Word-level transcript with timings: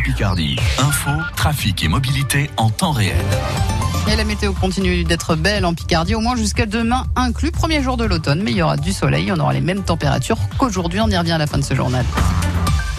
Picardie. 0.00 0.56
Info, 0.78 1.10
trafic 1.36 1.84
et 1.84 1.88
mobilité 1.88 2.50
en 2.56 2.70
temps 2.70 2.92
réel. 2.92 3.16
Et 4.10 4.16
la 4.16 4.24
météo 4.24 4.52
continue 4.52 5.04
d'être 5.04 5.36
belle 5.36 5.64
en 5.64 5.74
Picardie, 5.74 6.14
au 6.14 6.20
moins 6.20 6.36
jusqu'à 6.36 6.66
demain 6.66 7.06
inclus, 7.16 7.50
premier 7.50 7.82
jour 7.82 7.96
de 7.96 8.04
l'automne, 8.04 8.42
mais 8.42 8.50
il 8.50 8.56
y 8.56 8.62
aura 8.62 8.76
du 8.76 8.92
soleil, 8.92 9.32
on 9.32 9.38
aura 9.38 9.52
les 9.52 9.60
mêmes 9.60 9.82
températures 9.82 10.38
qu'aujourd'hui, 10.58 11.00
on 11.00 11.08
y 11.08 11.16
revient 11.16 11.32
à 11.32 11.38
la 11.38 11.46
fin 11.46 11.58
de 11.58 11.64
ce 11.64 11.74
journal. 11.74 12.04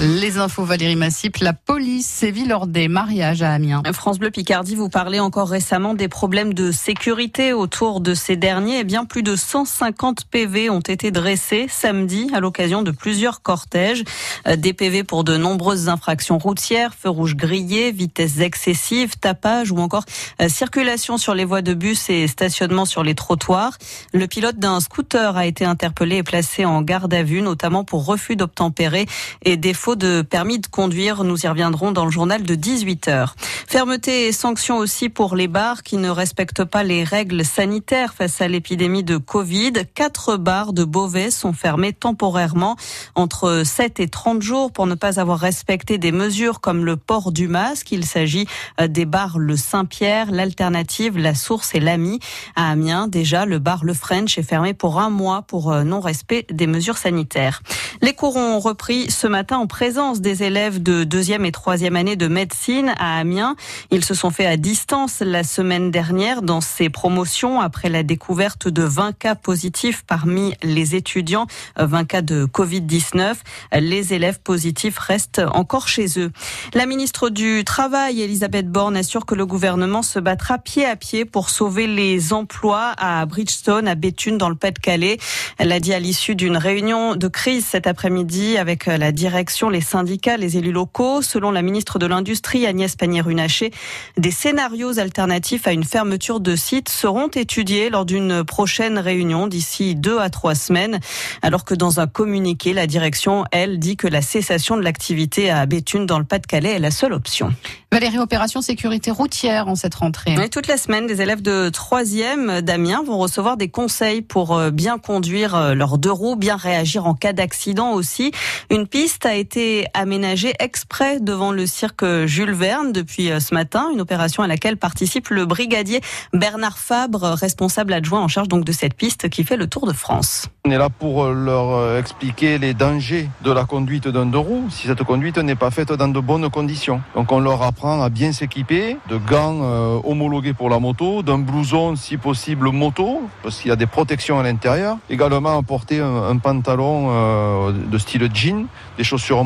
Les 0.02 0.40
infos 0.40 0.66
Valérie 0.66 0.98
Massip, 0.98 1.38
la 1.38 1.54
police 1.54 2.06
sévit 2.06 2.44
lors 2.44 2.68
des 2.68 2.90
mariages 2.90 3.42
à 3.42 3.54
Amiens. 3.54 3.82
France 3.94 4.20
Bleu 4.20 4.30
Picardie, 4.30 4.76
vous 4.76 4.90
parlez 4.90 5.22
encore 5.22 5.48
récemment 5.48 5.94
des 5.94 6.10
problèmes 6.10 6.54
de 6.54 6.74
sécurité 6.74 7.54
autour 7.54 8.02
de 8.02 8.14
ces 8.14 8.36
derniers. 8.36 8.80
Eh 8.80 8.84
bien, 8.84 9.06
plus 9.06 9.24
de 9.24 9.38
150 9.38 10.26
PV 10.26 10.70
ont 10.70 10.82
été 10.82 11.12
dressés 11.12 11.68
samedi 11.70 12.30
à 12.34 12.42
l'occasion 12.42 12.82
de 12.82 12.92
plusieurs 12.92 13.42
cortèges. 13.42 14.04
Euh, 14.48 14.58
des 14.58 14.74
PV 14.74 15.06
pour 15.06 15.24
de 15.24 15.38
nombreuses 15.38 15.88
infractions 15.88 16.40
routières, 16.40 16.94
feux 16.94 17.10
rouges 17.10 17.38
grillés, 17.38 17.94
vitesses 17.94 18.42
excessives, 18.42 19.18
tapage 19.18 19.72
ou 19.72 19.78
encore 19.78 20.04
euh, 20.42 20.50
circulation 20.50 21.18
sur 21.18 21.34
les 21.34 21.46
voies 21.46 21.62
de 21.62 21.74
bus 21.74 22.10
et 22.10 22.28
stationnement 22.28 22.84
sur 22.84 23.02
les 23.02 23.16
trottoirs. 23.16 23.78
Le 24.14 24.28
pilote 24.28 24.58
d'un 24.58 24.82
scooter 24.82 25.38
a 25.38 25.46
été 25.46 25.64
interpellé 25.64 26.18
et 26.18 26.24
placé 26.24 26.66
en 26.66 26.82
garde 26.82 27.14
à 27.14 27.24
vue, 27.24 27.42
notamment 27.42 27.86
pour 27.86 28.06
refus 28.06 28.36
d'obtempérer 28.36 29.06
et 29.46 29.56
défaut 29.56 29.85
de 29.94 30.24
permis 30.24 30.58
de 30.58 30.66
conduire. 30.66 31.24
Nous 31.24 31.46
y 31.46 31.48
reviendrons 31.48 31.92
dans 31.92 32.06
le 32.06 32.12
journal 32.12 32.42
de 32.42 32.56
18h. 32.56 33.34
Fermeté 33.68 34.28
et 34.28 34.32
sanctions 34.32 34.78
aussi 34.78 35.10
pour 35.10 35.36
les 35.36 35.48
bars 35.48 35.84
qui 35.84 35.98
ne 35.98 36.10
respectent 36.10 36.64
pas 36.64 36.84
les 36.84 37.04
règles 37.04 37.46
sanitaires 37.46 38.16
face 38.16 38.42
à 38.42 38.48
l'épidémie 38.48 39.04
de 39.04 39.18
Covid. 39.18 39.74
Quatre 39.94 40.38
bars 40.38 40.74
de 40.74 40.84
Beauvais 40.84 41.30
sont 41.30 41.54
fermés 41.54 41.94
temporairement 41.94 42.76
entre 43.14 43.62
7 43.64 44.00
et 44.00 44.08
30 44.08 44.42
jours 44.42 44.72
pour 44.72 44.88
ne 44.88 44.96
pas 44.96 45.20
avoir 45.20 45.40
respecté 45.40 46.00
des 46.00 46.12
mesures 46.12 46.62
comme 46.62 46.86
le 46.86 46.98
port 46.98 47.32
du 47.32 47.48
masque. 47.48 47.92
Il 47.92 48.06
s'agit 48.06 48.48
euh, 48.80 48.88
des 48.88 49.06
bars 49.06 49.38
Le 49.38 49.58
Saint-Pierre, 49.58 50.32
l'Alternative, 50.32 51.18
La 51.18 51.36
Source 51.36 51.76
et 51.76 51.80
l'Ami. 51.80 52.20
À 52.56 52.72
Amiens, 52.72 53.08
déjà, 53.08 53.46
le 53.46 53.60
bar 53.60 53.84
Le 53.84 53.94
French 53.94 54.38
est 54.38 54.44
fermé 54.44 54.74
pour 54.74 55.00
un 55.00 55.10
mois 55.10 55.42
pour 55.42 55.72
euh, 55.72 55.84
non-respect 55.84 56.46
des 56.50 56.68
mesures 56.68 56.98
sanitaires. 56.98 57.62
Les 58.02 58.14
cours 58.14 58.38
ont 58.38 58.60
repris 58.60 59.12
ce 59.12 59.28
matin 59.28 59.58
en 59.58 59.68
présence 59.76 60.22
des 60.22 60.44
élèves 60.44 60.82
de 60.82 61.04
deuxième 61.04 61.44
et 61.44 61.52
troisième 61.52 61.98
année 61.98 62.16
de 62.16 62.30
médecine 62.30 62.94
à 62.98 63.20
Amiens. 63.20 63.58
Ils 63.92 64.06
se 64.06 64.14
sont 64.14 64.30
fait 64.30 64.46
à 64.46 64.56
distance 64.56 65.20
la 65.20 65.44
semaine 65.44 65.92
dernière 65.92 66.42
dans 66.44 66.62
ces 66.62 66.88
promotions 66.88 67.60
après 67.60 67.90
la 67.90 68.02
découverte 68.02 68.70
de 68.70 68.84
20 68.84 69.12
cas 69.12 69.36
positifs 69.36 70.06
parmi 70.08 70.54
les 70.64 70.96
étudiants, 70.96 71.46
20 71.76 72.06
cas 72.06 72.22
de 72.22 72.46
Covid-19. 72.46 73.34
Les 73.78 74.14
élèves 74.14 74.40
positifs 74.40 74.98
restent 74.98 75.42
encore 75.52 75.90
chez 75.90 76.22
eux. 76.22 76.32
La 76.74 76.86
ministre 76.86 77.28
du 77.28 77.66
Travail, 77.66 78.22
Elisabeth 78.22 78.72
Borne, 78.72 78.96
assure 78.96 79.26
que 79.26 79.36
le 79.36 79.46
gouvernement 79.46 80.04
se 80.04 80.20
battra 80.20 80.58
pied 80.58 80.86
à 80.86 80.96
pied 80.96 81.26
pour 81.26 81.50
sauver 81.50 81.86
les 81.86 82.32
emplois 82.32 82.94
à 82.98 83.26
Bridgestone, 83.26 83.90
à 83.90 83.96
Béthune, 83.96 84.38
dans 84.38 84.48
le 84.48 84.56
Pas-de-Calais. 84.56 85.18
Elle 85.58 85.74
a 85.74 85.82
dit 85.82 85.94
à 85.94 86.00
l'issue 86.00 86.36
d'une 86.36 86.56
réunion 86.56 87.18
de 87.18 87.28
crise 87.28 87.66
cet 87.66 87.88
après-midi 87.88 88.58
avec 88.58 88.86
la 88.86 89.12
direction 89.12 89.65
les 89.70 89.82
syndicats, 89.82 90.38
les 90.38 90.58
élus 90.58 90.72
locaux. 90.72 91.22
Selon 91.22 91.52
la 91.52 91.62
ministre 91.62 92.00
de 92.00 92.06
l'Industrie, 92.06 92.66
Agnès 92.66 92.96
Pannier-Runacher, 92.96 93.72
des 94.18 94.32
scénarios 94.32 95.00
alternatifs 95.00 95.68
à 95.68 95.72
une 95.72 95.84
fermeture 95.84 96.40
de 96.40 96.56
site 96.56 96.90
seront 96.90 97.28
étudiés 97.28 97.90
lors 97.90 98.06
d'une 98.06 98.44
prochaine 98.44 98.98
réunion 98.98 99.48
d'ici 99.48 99.96
deux 99.96 100.20
à 100.20 100.30
trois 100.30 100.56
semaines. 100.56 101.00
Alors 101.42 101.66
que 101.66 101.74
dans 101.74 102.00
un 102.00 102.08
communiqué, 102.08 102.74
la 102.74 102.88
direction, 102.88 103.46
elle, 103.52 103.80
dit 103.80 103.98
que 103.98 104.08
la 104.08 104.22
cessation 104.22 104.78
de 104.78 104.82
l'activité 104.82 105.50
à 105.50 105.66
Béthune 105.66 106.06
dans 106.06 106.20
le 106.20 106.26
Pas-de-Calais 106.26 106.74
est 106.74 106.80
la 106.80 106.92
seule 106.92 107.14
option. 107.14 107.54
Valérie, 107.92 108.20
opération 108.20 108.62
sécurité 108.62 109.10
routière 109.10 109.70
en 109.70 109.76
cette 109.76 109.96
rentrée. 109.96 110.36
Oui, 110.38 110.50
toute 110.50 110.68
la 110.68 110.76
semaine, 110.76 111.08
des 111.08 111.22
élèves 111.22 111.42
de 111.42 111.70
troisième 111.70 112.60
d'Amiens 112.62 113.04
vont 113.04 113.18
recevoir 113.18 113.56
des 113.56 113.70
conseils 113.70 114.22
pour 114.22 114.54
euh, 114.54 114.70
bien 114.70 114.98
conduire 114.98 115.56
euh, 115.56 115.74
leurs 115.74 115.98
deux 115.98 116.12
roues, 116.12 116.36
bien 116.36 116.58
réagir 116.58 117.06
en 117.08 117.14
cas 117.14 117.32
d'accident 117.32 117.94
aussi. 117.94 118.32
Une 118.70 118.86
piste 118.86 119.26
a 119.26 119.36
été 119.36 119.55
aménagée 119.94 120.54
exprès 120.60 121.20
devant 121.20 121.52
le 121.52 121.66
cirque 121.66 122.06
Jules 122.26 122.54
Verne 122.54 122.92
depuis 122.92 123.32
euh, 123.32 123.40
ce 123.40 123.54
matin, 123.54 123.90
une 123.94 124.02
opération 124.02 124.44
à 124.44 124.48
laquelle 124.48 124.78
participe 124.78 125.30
le 125.30 125.46
brigadier 125.46 126.02
Bernard 126.34 126.78
Fabre, 126.78 127.36
responsable 127.40 127.94
adjoint 127.94 128.22
en 128.22 128.28
charge 128.28 128.48
donc 128.48 128.66
de 128.66 128.72
cette 128.72 128.94
piste 128.94 129.30
qui 129.30 129.44
fait 129.44 129.58
le 129.58 129.68
tour 129.68 129.88
de 129.88 129.94
France. 129.94 130.48
On 130.66 130.72
est 130.72 130.78
là 130.78 130.90
pour 130.90 131.26
leur 131.28 131.98
expliquer 131.98 132.58
les 132.58 132.74
dangers 132.74 133.30
de 133.44 133.52
la 133.52 133.66
conduite 133.66 134.08
d'un 134.08 134.26
deux 134.26 134.40
roues 134.40 134.68
si 134.70 134.88
cette 134.88 135.04
conduite 135.04 135.38
n'est 135.38 135.56
pas 135.56 135.72
faite 135.72 135.92
dans 135.92 136.08
de 136.08 136.20
bonnes 136.20 136.50
conditions. 136.50 137.02
Donc 137.16 137.32
on 137.32 137.40
leur 137.40 137.62
apprend 137.62 138.02
à 138.02 138.10
bien 138.10 138.32
s'équiper, 138.32 138.98
de 139.10 139.18
gants 139.18 139.60
euh, 139.62 140.00
homologués 140.04 140.54
pour 140.54 140.70
la 140.70 140.80
moto, 140.80 141.24
d'un 141.24 141.40
blouson 141.40 141.96
si 141.96 142.18
possible 142.18 142.70
moto, 142.72 143.22
parce 143.44 143.60
qu'il 143.60 143.70
y 143.70 143.72
a 143.72 143.76
des 143.76 143.86
protections 143.86 144.40
à 144.40 144.44
l'intérieur. 144.44 144.98
Également 145.10 145.62
porter 145.64 146.00
un, 146.00 146.38
pantalon 146.38 147.08
euh, 147.10 147.72
de 147.72 147.98
style 147.98 148.30
jean, 148.34 148.68
des 148.98 149.04
chaussures 149.04 149.38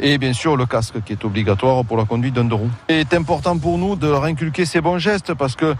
Et 0.00 0.18
bien 0.18 0.32
sûr 0.32 0.56
le 0.56 0.66
casque 0.66 1.02
qui 1.04 1.12
est 1.12 1.24
obligatoire 1.24 1.84
pour 1.84 1.96
la 1.96 2.04
conduite 2.04 2.34
d'un 2.34 2.44
deux 2.44 2.54
roues. 2.54 2.70
Il 2.88 2.96
est 2.96 3.14
important 3.14 3.58
pour 3.58 3.78
nous 3.78 3.96
de 3.96 4.06
leur 4.06 4.24
inculquer 4.24 4.64
ces 4.64 4.80
bons 4.80 4.98
gestes 4.98 5.34
parce 5.34 5.56
que 5.56 5.74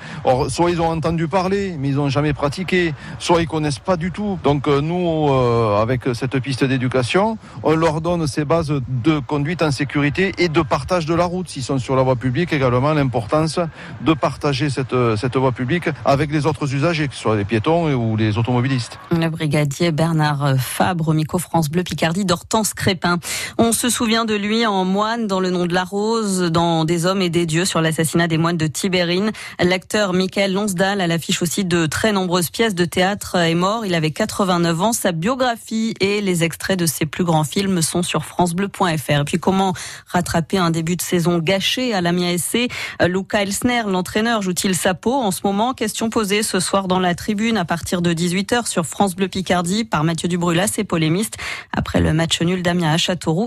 soit 0.48 0.70
ils 0.70 0.80
ont 0.80 0.90
entendu 0.90 1.28
parler, 1.28 1.76
mais 1.78 1.88
ils 1.88 1.96
n'ont 1.96 2.08
jamais 2.08 2.32
pratiqué, 2.32 2.94
soit 3.18 3.42
ils 3.42 3.48
connaissent 3.48 3.78
pas 3.78 3.96
du 3.96 4.10
tout. 4.10 4.38
Donc 4.42 4.68
euh, 4.68 4.80
nous, 4.80 5.32
avec 5.78 6.02
cette 6.14 6.38
piste 6.40 6.64
d'éducation, 6.64 7.38
on 7.62 7.74
leur 7.74 8.00
donne 8.00 8.26
ces 8.26 8.44
bases 8.44 8.72
de 8.88 9.18
conduite 9.18 9.62
en 9.62 9.70
sécurité 9.70 10.32
et 10.38 10.48
de 10.48 10.62
partage 10.62 11.06
de 11.06 11.14
la 11.14 11.24
route 11.24 11.48
s'ils 11.48 11.62
sont 11.62 11.78
sur 11.78 11.96
la 11.96 12.02
voie 12.02 12.16
publique 12.16 12.52
également 12.52 12.92
l'importance 12.92 13.58
de 14.00 14.12
partager 14.14 14.70
cette, 14.70 14.94
cette 15.16 15.36
voie 15.36 15.52
publique 15.52 15.88
avec 16.04 16.30
les 16.32 16.46
autres 16.46 16.74
usagers, 16.74 17.08
que 17.08 17.14
ce 17.14 17.20
soit 17.20 17.36
les 17.36 17.44
piétons 17.44 17.92
ou 17.94 18.16
les 18.16 18.38
automobilistes. 18.38 18.98
Le 19.10 19.28
brigadier 19.28 19.92
Bernard 19.92 20.56
Fabre, 20.58 21.14
Micro 21.14 21.38
France 21.38 21.70
Bleu 21.70 21.82
Picardie 21.82 22.24
d'Hortense 22.24 22.74
Crépin. 22.74 23.18
On 23.58 23.72
se 23.72 23.90
souvient 23.90 24.24
de 24.24 24.34
lui 24.34 24.66
en 24.66 24.84
moine 24.84 25.26
dans 25.26 25.40
le 25.40 25.50
nom 25.50 25.66
de 25.66 25.74
la 25.74 25.84
rose, 25.84 26.42
dans 26.42 26.84
Des 26.84 27.06
hommes 27.06 27.22
et 27.22 27.30
des 27.30 27.46
dieux 27.46 27.64
sur 27.64 27.80
l'assassinat 27.80 28.26
des 28.26 28.38
moines 28.38 28.56
de 28.56 28.66
Tibérine. 28.66 29.32
L'acteur 29.60 30.12
Michael 30.12 30.52
Lonsdal 30.52 31.00
à 31.00 31.06
l'affiche 31.06 31.42
aussi 31.42 31.64
de 31.64 31.86
très 31.86 32.12
nombreuses 32.12 32.50
pièces 32.50 32.74
de 32.74 32.84
théâtre 32.84 33.36
est 33.36 33.54
mort. 33.54 33.84
Il 33.84 33.94
avait 33.94 34.10
89 34.10 34.80
ans. 34.80 34.92
Sa 34.92 35.12
biographie 35.12 35.94
et 36.00 36.20
les 36.20 36.44
extraits 36.44 36.78
de 36.78 36.86
ses 36.86 37.06
plus 37.06 37.24
grands 37.24 37.44
films 37.44 37.82
sont 37.82 38.02
sur 38.02 38.24
francebleu.fr. 38.24 39.10
Et 39.10 39.24
puis 39.24 39.38
comment 39.38 39.74
rattraper 40.06 40.58
un 40.58 40.70
début 40.70 40.96
de 40.96 41.02
saison 41.02 41.38
gâché 41.38 41.94
à 41.94 42.00
l'Amiens 42.00 42.36
SC. 42.36 42.68
Euh, 43.00 43.08
Luca 43.08 43.42
Elsner, 43.42 43.82
l'entraîneur, 43.86 44.42
joue-t-il 44.42 44.74
sa 44.74 44.94
peau 44.94 45.14
en 45.14 45.30
ce 45.30 45.41
moment? 45.44 45.74
Question 45.74 46.10
posée 46.10 46.42
ce 46.42 46.60
soir 46.60 46.88
dans 46.88 47.00
la 47.00 47.14
tribune 47.14 47.56
à 47.56 47.64
partir 47.64 48.02
de 48.02 48.12
18h 48.12 48.66
sur 48.66 48.86
France 48.86 49.14
Bleu 49.14 49.28
Picardie 49.28 49.84
par 49.84 50.04
Mathieu 50.04 50.28
Dubrulas 50.28 50.72
et 50.78 50.84
polémiste 50.84 51.36
après 51.72 52.00
le 52.00 52.12
match 52.12 52.41
nul 52.41 52.62
d'Amiens 52.62 52.92
à 52.92 52.98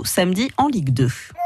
Samedi 0.03 0.51
en 0.57 0.68
Ligue 0.68 0.91
2. 0.91 1.44